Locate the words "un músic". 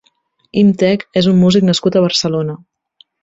1.33-1.67